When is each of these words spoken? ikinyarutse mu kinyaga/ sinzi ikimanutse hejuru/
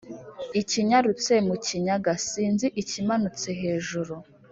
ikinyarutse 0.61 1.33
mu 1.47 1.55
kinyaga/ 1.65 2.13
sinzi 2.27 2.67
ikimanutse 2.81 3.49
hejuru/ 3.61 4.13